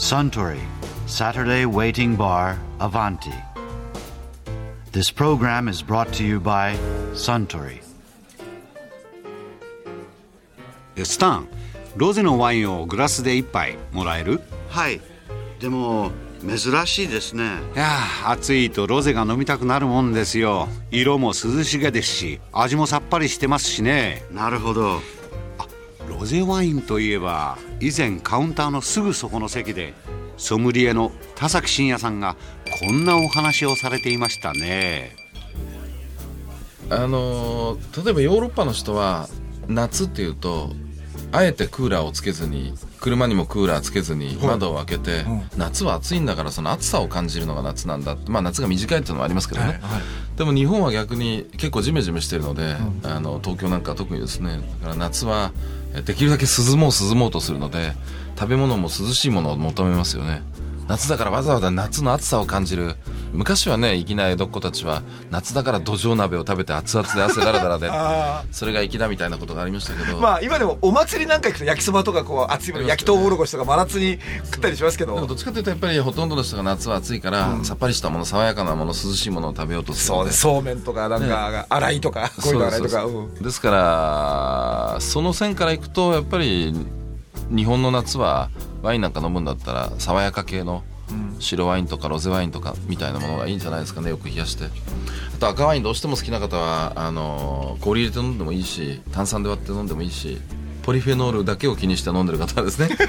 [0.00, 0.58] Suntory
[1.06, 3.34] Saturday Waiting Bar Avanti.
[4.92, 6.74] This program is brought to you by
[7.12, 7.82] Suntory.
[11.04, 11.48] スタン
[11.96, 14.40] ロゼのワインをグラスで一杯もらえる？
[14.70, 15.02] はい。
[15.60, 17.58] でも珍しいですね。
[17.74, 25.02] いやー暑いとロゼが飲みたくなるもんですよ色も涼しげですし味もさっぱりしてますしねなるほど。
[26.10, 29.94] ロゼワインといえば以前カウンターのすぐそこの席で
[30.36, 32.36] ソムリエの田崎真也さんが
[32.84, 35.14] こんなお話をされていましたね。
[36.88, 39.28] あの例えばヨーロッパの人は
[39.68, 40.72] 夏っていうと
[41.32, 45.24] あえてクーラーをつけずに車にもクーラーつけずに窓を開けて、
[45.56, 48.14] 夏は暑いんだからその暑さを感じるのが夏なんだ。
[48.14, 49.80] ってまあ夏が短いっていうのもありますけどね、
[50.36, 55.52] でも日本は逆に結構ジメジメしてるので、あの東京なんかは特にですねだから夏は
[55.94, 57.92] えできるだけ涼もう涼もうとするので
[58.38, 60.42] 食べ物も涼しいものを求めますよね。
[60.88, 62.96] 夏だからわざわざ夏の暑さを感じる
[63.32, 75.26] 昔はね粋な江戸っ子たちは夏だから土壌鍋を食べて熱々で汗だらだらで あそれが粋だみたいなことがありましたけど、ーまあ今でもお祭りなんか行くと焼きそばとかこう熱いもの焼きとうもろこしとか真夏に食ったりしますけど。
[75.26, 83.44] どっちかというとやっぱりほとんどの人が夏は暑いから、さっぱりしたもの爽やかなもの涼しいものを食べようとするそうですそうめんとかなんか洗いとかこういうの洗いとかそううんです。
[83.44, 86.74] ですからその線からいくとやっぱり
[87.50, 88.50] 日本の夏は
[88.82, 90.82] ワインなんか飲むんだったら爽やか系の
[91.38, 94.64] 白ワインとかロゼワインとかみたいなものがいいんじゃないですかねよく冷やして。
[94.64, 100.38] あと赤ワインどうしても好きな方はあの氷入れて飲んでもいいし炭酸で割って飲んでもいいし
[100.82, 102.90] ポリフェノールだけを気にして飲んでる方はですね。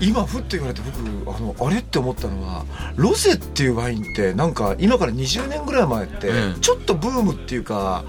[0.00, 2.64] 今ふっと言われて僕あのあれって思ったのは
[2.96, 6.60] ロゼっていうワインってなんか今から20年ぐらい前ってええ。
[6.60, 8.04] ちょっとブームっていうか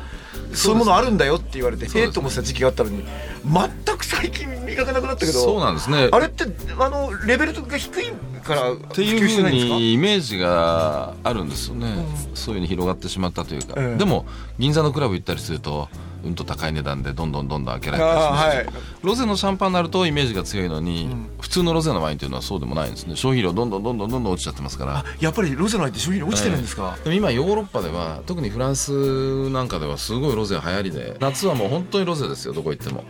[0.53, 3.03] そういうものあるんだよって言われてへえと思ってた時期があったのに
[3.45, 5.31] 全く最近見かけなくなったけど。
[5.31, 6.09] そうなんですね。
[6.11, 6.45] あれって
[6.77, 8.11] あのレベルが低い
[8.43, 11.87] から普っていうふうにイメージがあるんですよね、
[12.33, 13.97] そういうふうに広がってしまったというか、ええ。
[13.97, 14.25] でも
[14.57, 15.89] 銀座のクラブ行ったりすると
[16.23, 18.67] うんと高い値段でどんどんどんどん開けられたりしあます、ーはい。
[19.03, 23.15] ロゼのシャンパンになるとイメージが強いのに、普通のロゼのワインというのはそうでもないんですね。
[23.15, 33.03] 消費量どんどんどんどんどんどん落ちちゃってますからやっぱりロゼのワインって消費量落ちてるんですか、でも今ヨーロッパでは特にフランスなんかではすごいロゼ流行りで夏はもう本当にロゼですよどこ行っても、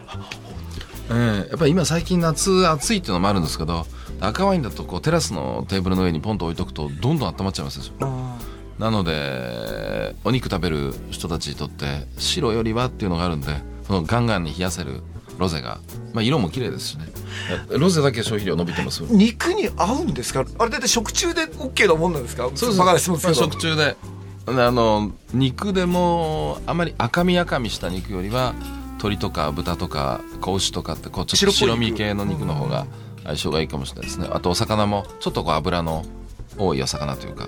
[1.10, 3.86] ええやっぱり今最近夏暑いっていうのもあるんですけど
[4.20, 8.38] 赤ワインだとこうテラスのテーブルの上にポンと置いとくとどんどん温まっちゃいますでしょ。
[8.80, 13.48] なのでお肉食べる人たちにとって白よりはっていうのがあるんで
[13.88, 15.02] そのガンガンに冷やせる
[15.40, 15.80] ロゼが、
[16.14, 17.06] まあ、色も綺麗ですしね。
[17.70, 19.04] ロゼだけ消費量伸びてます？
[19.10, 20.46] 肉に合うんですか？
[20.60, 22.50] あれだって食中で OK なもんなんですか？
[22.56, 23.96] そうです食中で。
[24.48, 28.56] あの肉でもあまり赤身赤身した肉よりは
[28.98, 32.86] 鶏とか豚とか子牛とかってこうちょっと白身系の肉の方が
[33.24, 34.28] 相性がいいかもしれないですね。
[34.32, 36.06] あとお魚もちょっとこう脂の
[36.58, 37.48] 多いお魚というか。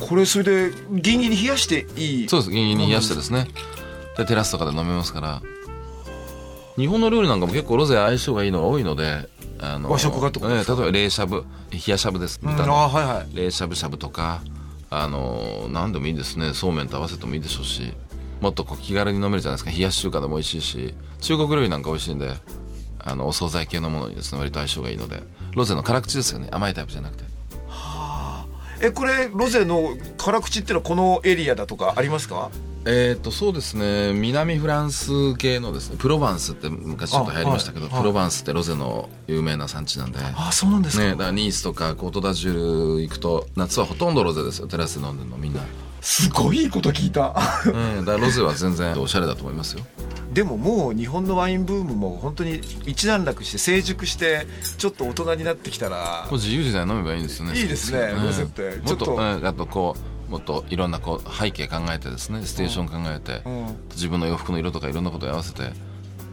[0.00, 2.28] これそれでギンギンに冷やしていい？
[2.28, 2.50] そうです。
[2.52, 3.48] ギンギンに冷やしてですね。
[4.16, 4.24] で？
[4.24, 5.42] テラスとかで飲めますから。
[6.76, 10.48] 日本の料理なんかも結構ロゼ相性がいいのが多いのであの和食がとか？
[10.50, 12.52] ええ例えば冷しゃぶ冷やしゃぶですうん。
[12.52, 13.36] 豚のあはいはい。
[13.36, 14.42] 冷しゃぶしゃぶとか
[14.88, 16.54] あの何でもいいですね。
[16.54, 17.92] そうめんと合わせてもいいでしょうし
[18.40, 19.70] もっとこう気軽に飲めるじゃないですか。
[19.70, 22.32] 冷やし中華でも美味しいし中国料理なんか美味しいんで
[22.98, 25.22] あのお惣菜系のものにですね割と相性がいいので。
[25.56, 26.48] ロゼの辛口ですよね。
[26.52, 27.24] 甘いタイプじゃなくて。
[28.80, 32.50] えこれロゼの辛口っていうのはこのエリアだとかありますか？
[32.84, 34.12] えー、とそうですね。
[34.12, 37.98] 南フランス系のですねプロバンスって昔ちょっと流行りましたけど、あはい。
[38.00, 44.68] プロバンスってロゼの有名な産地なんで、ね、あそうなんですか、だからニースとかコートダジュール行くと夏はほとんどロゼですよ。
[44.68, 45.60] テラスで飲んでるのみんな、
[46.00, 47.34] すごいいいこと聞いた。
[47.66, 49.84] うん、だからロゼは全然おしゃれだと思いますよ。
[50.32, 56.28] でももう日本のワインブームも本当に一段落して成熟してちょっと大人になってきたら。
[56.30, 58.62] 自由自在に飲めばいいんですよねいいですねうんロゼって。
[58.62, 59.12] もっとちょっと。
[59.14, 59.96] うんあとこ
[60.28, 63.66] うもっといろんなこう背景考えてですねステーション考えて、うん。
[63.90, 65.72] 自分の洋服の色とかいろんなことに合わせて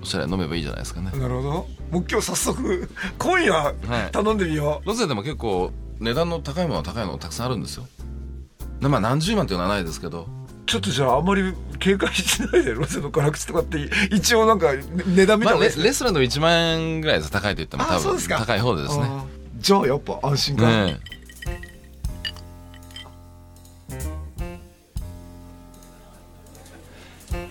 [0.01, 1.11] おしゃれに飲めばいいじゃないですかね。
[1.17, 1.49] なるほど。
[1.49, 1.67] も
[2.01, 4.11] う今日早速今夜はい。
[4.11, 7.88] 頼んでみよう、ロゼでも結構値段の高いものは高いのがたくさんあるんですよ。
[7.97, 8.05] で
[8.89, 10.27] まあ何十万っていうのはないですけど。
[10.65, 15.83] ちょっとじゃああんまり警戒しないでロゼの辛口とかって一応なんか値段見まあ、レた方がいいですね。
[15.83, 17.31] レストランでも1万円ぐらいです。
[17.31, 17.95] 高いと言っても多分。
[17.97, 18.37] あそうですか。
[18.39, 19.05] 高い方でですね。
[19.57, 20.99] じゃあやっぱ安心か、ね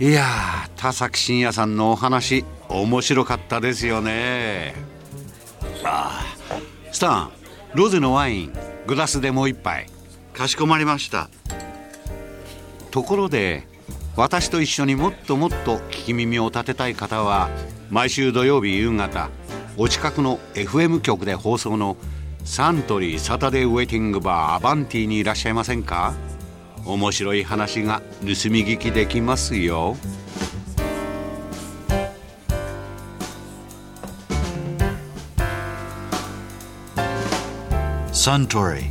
[0.00, 4.74] いやー田崎真也さんのお話面白かったですよね。
[5.84, 7.30] あースタン
[7.74, 8.52] ロゼのワイン
[8.86, 9.88] グラスでもう一杯
[10.34, 11.30] かしこまりました。
[12.90, 13.66] ところで
[14.16, 17.48] 私と一緒にもっともっと聞き耳を立てたい方は
[17.90, 19.30] 毎週土曜日夕方
[19.76, 21.96] お近くの FM 局で放送の
[22.44, 26.14] サントリーサタデーウェイティングバーアバンティにいらっしゃいませんか？
[26.84, 28.34] 面白い話が盗み
[28.66, 29.96] 聞きできますよ
[38.12, 38.90] Suntory,